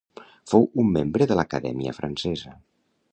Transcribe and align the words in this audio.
Fou 0.53 0.63
un 0.83 0.87
membre 0.95 1.27
de 1.31 1.37
l'Acadèmia 1.41 1.93
Francesa. 1.99 2.57